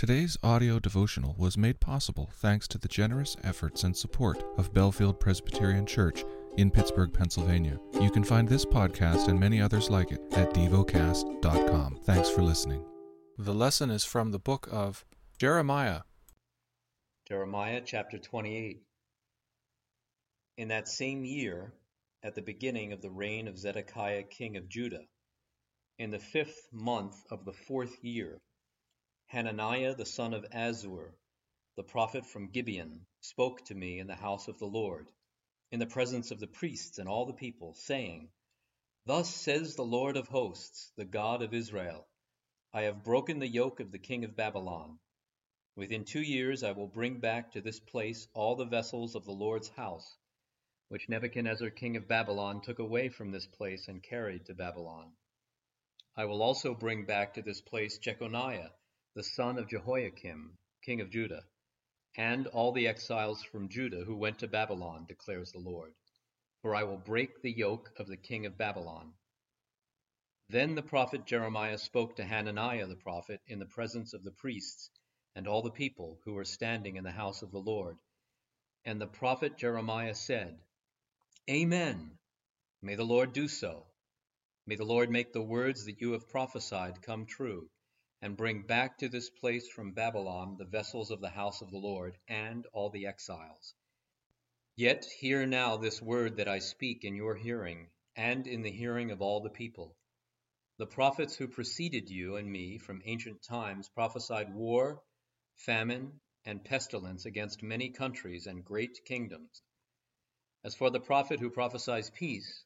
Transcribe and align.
Today's 0.00 0.38
audio 0.42 0.78
devotional 0.78 1.34
was 1.36 1.58
made 1.58 1.78
possible 1.78 2.30
thanks 2.32 2.66
to 2.68 2.78
the 2.78 2.88
generous 2.88 3.36
efforts 3.44 3.84
and 3.84 3.94
support 3.94 4.42
of 4.56 4.72
Bellefield 4.72 5.20
Presbyterian 5.20 5.84
Church 5.84 6.24
in 6.56 6.70
Pittsburgh, 6.70 7.12
Pennsylvania. 7.12 7.78
You 8.00 8.10
can 8.10 8.24
find 8.24 8.48
this 8.48 8.64
podcast 8.64 9.28
and 9.28 9.38
many 9.38 9.60
others 9.60 9.90
like 9.90 10.10
it 10.10 10.22
at 10.32 10.54
devocast.com. 10.54 11.98
Thanks 12.04 12.30
for 12.30 12.40
listening. 12.40 12.82
The 13.36 13.52
lesson 13.52 13.90
is 13.90 14.02
from 14.02 14.30
the 14.30 14.38
book 14.38 14.70
of 14.72 15.04
Jeremiah. 15.38 16.00
Jeremiah 17.28 17.82
chapter 17.84 18.16
28. 18.16 18.80
In 20.56 20.68
that 20.68 20.88
same 20.88 21.26
year, 21.26 21.74
at 22.22 22.34
the 22.34 22.40
beginning 22.40 22.94
of 22.94 23.02
the 23.02 23.10
reign 23.10 23.46
of 23.46 23.58
Zedekiah 23.58 24.22
king 24.22 24.56
of 24.56 24.66
Judah, 24.66 25.04
in 25.98 26.10
the 26.10 26.18
fifth 26.18 26.68
month 26.72 27.22
of 27.30 27.44
the 27.44 27.52
fourth 27.52 28.02
year, 28.02 28.40
Hananiah 29.30 29.94
the 29.94 30.04
son 30.04 30.34
of 30.34 30.44
Azzur, 30.50 31.14
the 31.76 31.84
prophet 31.84 32.26
from 32.26 32.50
Gibeon, 32.50 33.06
spoke 33.20 33.64
to 33.66 33.76
me 33.76 34.00
in 34.00 34.08
the 34.08 34.16
house 34.16 34.48
of 34.48 34.58
the 34.58 34.66
Lord, 34.66 35.08
in 35.70 35.78
the 35.78 35.86
presence 35.86 36.32
of 36.32 36.40
the 36.40 36.48
priests 36.48 36.98
and 36.98 37.08
all 37.08 37.26
the 37.26 37.32
people, 37.32 37.72
saying, 37.74 38.32
Thus 39.06 39.32
says 39.32 39.76
the 39.76 39.84
Lord 39.84 40.16
of 40.16 40.26
hosts, 40.26 40.90
the 40.96 41.04
God 41.04 41.42
of 41.42 41.54
Israel, 41.54 42.08
I 42.72 42.82
have 42.82 43.04
broken 43.04 43.38
the 43.38 43.46
yoke 43.46 43.78
of 43.78 43.92
the 43.92 44.00
king 44.00 44.24
of 44.24 44.34
Babylon. 44.34 44.98
Within 45.76 46.04
two 46.04 46.22
years 46.22 46.64
I 46.64 46.72
will 46.72 46.88
bring 46.88 47.20
back 47.20 47.52
to 47.52 47.60
this 47.60 47.78
place 47.78 48.26
all 48.34 48.56
the 48.56 48.64
vessels 48.64 49.14
of 49.14 49.24
the 49.24 49.30
Lord's 49.30 49.68
house, 49.68 50.18
which 50.88 51.08
Nebuchadnezzar 51.08 51.70
king 51.70 51.96
of 51.96 52.08
Babylon 52.08 52.62
took 52.62 52.80
away 52.80 53.08
from 53.10 53.30
this 53.30 53.46
place 53.46 53.86
and 53.86 54.02
carried 54.02 54.46
to 54.46 54.54
Babylon. 54.54 55.12
I 56.16 56.24
will 56.24 56.42
also 56.42 56.74
bring 56.74 57.04
back 57.04 57.34
to 57.34 57.42
this 57.42 57.60
place 57.60 57.96
Jeconiah, 57.98 58.72
the 59.14 59.24
son 59.24 59.58
of 59.58 59.68
Jehoiakim, 59.68 60.56
king 60.82 61.00
of 61.00 61.10
Judah, 61.10 61.42
and 62.16 62.46
all 62.46 62.70
the 62.70 62.86
exiles 62.86 63.42
from 63.42 63.68
Judah 63.68 64.04
who 64.04 64.16
went 64.16 64.38
to 64.38 64.46
Babylon, 64.46 65.04
declares 65.08 65.50
the 65.50 65.58
Lord. 65.58 65.92
For 66.62 66.76
I 66.76 66.84
will 66.84 66.96
break 66.96 67.42
the 67.42 67.50
yoke 67.50 67.90
of 67.96 68.06
the 68.06 68.16
king 68.16 68.46
of 68.46 68.56
Babylon. 68.56 69.12
Then 70.48 70.76
the 70.76 70.82
prophet 70.82 71.26
Jeremiah 71.26 71.78
spoke 71.78 72.16
to 72.16 72.24
Hananiah 72.24 72.86
the 72.86 72.94
prophet 72.94 73.40
in 73.48 73.58
the 73.58 73.66
presence 73.66 74.14
of 74.14 74.22
the 74.22 74.30
priests 74.30 74.90
and 75.34 75.48
all 75.48 75.62
the 75.62 75.70
people 75.72 76.20
who 76.24 76.34
were 76.34 76.44
standing 76.44 76.96
in 76.96 77.02
the 77.02 77.10
house 77.10 77.42
of 77.42 77.50
the 77.50 77.58
Lord. 77.58 77.96
And 78.84 79.00
the 79.00 79.08
prophet 79.08 79.58
Jeremiah 79.58 80.14
said, 80.14 80.56
Amen. 81.48 82.16
May 82.80 82.94
the 82.94 83.04
Lord 83.04 83.32
do 83.32 83.48
so. 83.48 83.86
May 84.66 84.76
the 84.76 84.84
Lord 84.84 85.10
make 85.10 85.32
the 85.32 85.42
words 85.42 85.86
that 85.86 86.00
you 86.00 86.12
have 86.12 86.28
prophesied 86.28 87.02
come 87.02 87.26
true 87.26 87.68
and 88.22 88.36
bring 88.36 88.62
back 88.62 88.98
to 88.98 89.08
this 89.08 89.30
place 89.30 89.68
from 89.68 89.92
Babylon 89.92 90.56
the 90.58 90.64
vessels 90.64 91.10
of 91.10 91.20
the 91.20 91.30
house 91.30 91.62
of 91.62 91.70
the 91.70 91.78
Lord 91.78 92.16
and 92.28 92.66
all 92.72 92.90
the 92.90 93.06
exiles. 93.06 93.74
Yet 94.76 95.04
hear 95.18 95.46
now 95.46 95.76
this 95.76 96.00
word 96.00 96.36
that 96.36 96.48
I 96.48 96.58
speak 96.58 97.04
in 97.04 97.14
your 97.14 97.34
hearing, 97.34 97.88
and 98.16 98.46
in 98.46 98.62
the 98.62 98.70
hearing 98.70 99.10
of 99.10 99.22
all 99.22 99.40
the 99.40 99.50
people. 99.50 99.96
The 100.78 100.86
prophets 100.86 101.36
who 101.36 101.48
preceded 101.48 102.10
you 102.10 102.36
and 102.36 102.50
me 102.50 102.78
from 102.78 103.02
ancient 103.04 103.42
times 103.42 103.88
prophesied 103.88 104.54
war, 104.54 105.02
famine, 105.56 106.20
and 106.44 106.64
pestilence 106.64 107.26
against 107.26 107.62
many 107.62 107.90
countries 107.90 108.46
and 108.46 108.64
great 108.64 109.04
kingdoms. 109.04 109.62
As 110.64 110.74
for 110.74 110.90
the 110.90 111.00
prophet 111.00 111.40
who 111.40 111.50
prophesies 111.50 112.10
peace, 112.10 112.64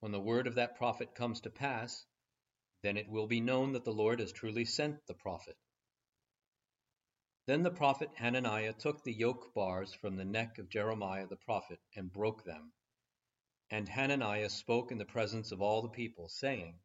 when 0.00 0.12
the 0.12 0.20
word 0.20 0.46
of 0.46 0.56
that 0.56 0.76
prophet 0.76 1.14
comes 1.14 1.40
to 1.40 1.50
pass, 1.50 2.04
then 2.82 2.96
it 2.96 3.08
will 3.08 3.26
be 3.26 3.40
known 3.40 3.72
that 3.72 3.84
the 3.84 3.92
Lord 3.92 4.20
has 4.20 4.32
truly 4.32 4.64
sent 4.64 5.06
the 5.06 5.14
prophet. 5.14 5.56
Then 7.46 7.62
the 7.62 7.70
prophet 7.70 8.10
Hananiah 8.14 8.72
took 8.72 9.02
the 9.02 9.12
yoke 9.12 9.52
bars 9.54 9.92
from 9.92 10.16
the 10.16 10.24
neck 10.24 10.58
of 10.58 10.68
Jeremiah 10.68 11.26
the 11.26 11.36
prophet 11.36 11.80
and 11.96 12.12
broke 12.12 12.44
them. 12.44 12.72
And 13.70 13.88
Hananiah 13.88 14.50
spoke 14.50 14.92
in 14.92 14.98
the 14.98 15.04
presence 15.04 15.50
of 15.50 15.62
all 15.62 15.82
the 15.82 15.88
people, 15.88 16.28
saying, 16.28 16.78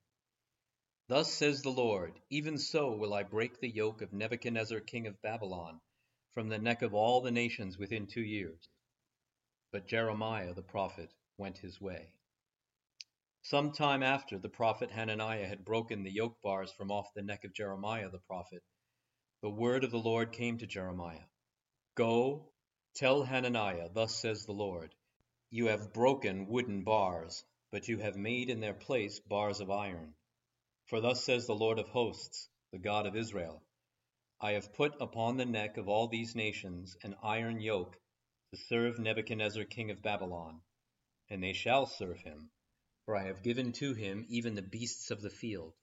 Thus 1.10 1.34
says 1.34 1.62
the 1.62 1.70
Lord, 1.70 2.20
even 2.30 2.58
so 2.58 2.96
will 2.96 3.14
I 3.14 3.24
break 3.24 3.60
the 3.60 3.70
yoke 3.70 4.02
of 4.02 4.14
Nebuchadnezzar 4.14 4.80
king 4.80 5.08
of 5.08 5.22
Babylon 5.22 5.80
from 6.34 6.50
the 6.50 6.60
neck 6.60 6.82
of 6.82 6.94
all 6.94 7.22
the 7.22 7.32
nations 7.32 7.78
within 7.78 8.08
two 8.08 8.22
years. 8.22 8.70
But 9.72 9.88
Jeremiah 9.88 10.54
the 10.54 10.64
prophet 10.64 11.14
went 11.38 11.58
his 11.58 11.80
way. 11.80 12.14
Some 13.44 13.72
time 13.72 14.04
after 14.04 14.40
the 14.40 14.50
prophet 14.50 14.92
Hananiah 14.92 15.48
had 15.48 15.64
broken 15.64 16.04
the 16.04 16.12
yoke 16.12 16.42
bars 16.42 16.72
from 16.72 16.92
off 16.92 17.14
the 17.14 17.22
neck 17.22 17.44
of 17.44 17.54
Jeremiah 17.54 18.10
the 18.10 18.20
prophet, 18.20 18.64
the 19.42 19.50
word 19.50 19.84
of 19.84 19.92
the 19.92 20.00
Lord 20.00 20.34
came 20.34 20.58
to 20.58 20.68
Jeremiah. 20.68 21.28
Go, 21.96 22.52
tell 22.96 23.24
Hananiah, 23.24 23.90
thus 23.90 24.16
says 24.16 24.46
the 24.46 24.54
Lord, 24.54 24.96
You 25.50 25.68
have 25.68 25.94
broken 25.94 26.48
wooden 26.48 26.84
bars, 26.84 27.46
but 27.72 27.88
you 27.88 28.00
have 28.00 28.18
made 28.18 28.50
in 28.50 28.60
their 28.60 28.74
place 28.74 29.20
bars 29.20 29.62
of 29.62 29.70
iron. 29.70 30.16
For 30.86 31.00
thus 31.00 31.24
says 31.24 31.48
the 31.48 31.56
Lord 31.56 31.80
of 31.80 31.88
hosts, 31.90 32.50
the 32.72 32.80
God 32.80 33.06
of 33.06 33.16
Israel 33.16 33.64
I 34.42 34.54
have 34.54 34.74
put 34.74 35.00
upon 35.02 35.38
the 35.38 35.46
neck 35.46 35.78
of 35.78 35.88
all 35.88 36.08
these 36.08 36.36
nations 36.36 36.98
an 37.04 37.16
iron 37.24 37.60
yoke 37.60 38.00
to 38.52 38.58
serve 38.58 39.00
Nebuchadnezzar 39.00 39.66
king 39.66 39.92
of 39.92 40.02
Babylon, 40.02 40.62
and 41.30 41.44
they 41.44 41.54
shall 41.54 41.86
serve 41.86 42.20
him 42.20 42.52
for 43.08 43.16
I 43.16 43.28
have 43.28 43.42
given 43.42 43.72
to 43.72 43.94
him 43.94 44.26
even 44.28 44.54
the 44.54 44.62
beasts 44.62 45.12
of 45.12 45.22
the 45.22 45.30
field. 45.30 45.74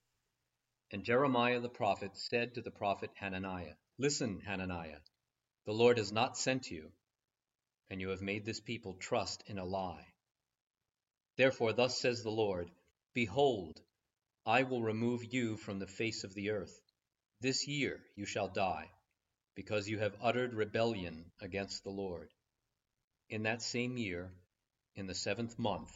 And 0.90 1.04
Jeremiah 1.04 1.58
the 1.58 1.70
prophet 1.70 2.10
said 2.18 2.54
to 2.54 2.60
the 2.60 2.70
prophet 2.70 3.10
Hananiah, 3.14 3.76
Listen, 3.96 4.40
Hananiah, 4.40 4.98
the 5.64 5.72
Lord 5.72 5.96
has 5.96 6.12
not 6.12 6.36
sent 6.36 6.70
you, 6.70 6.92
and 7.88 7.98
you 7.98 8.10
have 8.10 8.20
made 8.20 8.44
this 8.44 8.60
people 8.60 8.92
trust 8.92 9.42
in 9.46 9.58
a 9.58 9.64
lie. 9.64 10.06
Therefore, 11.38 11.72
thus 11.72 11.98
says 11.98 12.22
the 12.22 12.30
Lord 12.30 12.70
Behold, 13.14 13.80
I 14.44 14.64
will 14.64 14.82
remove 14.82 15.32
you 15.32 15.56
from 15.56 15.78
the 15.78 15.86
face 15.86 16.24
of 16.24 16.34
the 16.34 16.50
earth. 16.50 16.78
This 17.40 17.66
year 17.66 18.02
you 18.16 18.26
shall 18.26 18.48
die, 18.48 18.90
because 19.54 19.88
you 19.88 19.98
have 19.98 20.14
uttered 20.20 20.52
rebellion 20.52 21.32
against 21.40 21.84
the 21.84 21.90
Lord. 21.90 22.28
In 23.30 23.44
that 23.44 23.62
same 23.62 23.96
year, 23.96 24.30
in 24.94 25.06
the 25.06 25.14
seventh 25.14 25.58
month, 25.58 25.90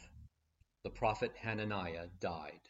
the 0.83 0.89
prophet 0.89 1.33
Hananiah 1.41 2.07
died. 2.19 2.69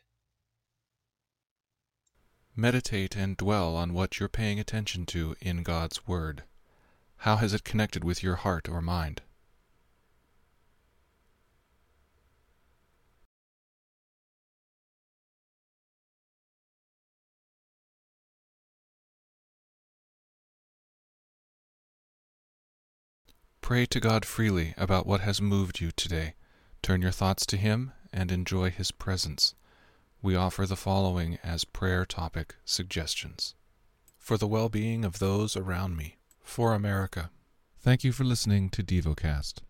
Meditate 2.56 3.16
and 3.16 3.38
dwell 3.38 3.76
on 3.76 3.94
what 3.94 4.20
you're 4.20 4.28
paying 4.28 4.60
attention 4.60 5.06
to 5.06 5.36
in 5.40 5.64
God's 5.64 6.08
Word. 6.08 6.44
How 7.18 7.36
has 7.36 7.54
it 7.54 7.64
connected 7.64 8.04
with 8.04 8.24
your 8.24 8.36
heart 8.36 8.68
or 8.68 8.82
mind? 8.82 9.22
Pray 23.62 23.86
to 23.86 24.00
God 24.00 24.26
freely 24.26 24.74
about 24.78 25.06
what 25.06 25.22
has 25.22 25.40
moved 25.40 25.80
you 25.80 25.92
today. 25.92 26.34
Turn 26.82 27.04
your 27.04 27.12
thoughts 27.12 27.46
to 27.46 27.56
Him 27.56 27.92
and 28.12 28.32
enjoy 28.32 28.70
His 28.70 28.92
presence. 28.92 29.56
We 30.22 30.36
offer 30.36 30.66
the 30.66 30.76
following 30.76 31.38
as 31.44 31.64
prayer 31.64 32.06
topic 32.06 32.56
suggestions 32.66 33.56
For 34.18 34.38
the 34.38 34.48
well 34.48 34.70
being 34.70 35.06
of 35.06 35.20
those 35.20 35.56
around 35.56 35.96
me, 35.96 36.18
for 36.44 36.74
America. 36.74 37.32
Thank 37.80 38.04
you 38.04 38.12
for 38.12 38.26
listening 38.26 38.70
to 38.72 38.84
DevoCast. 38.84 39.60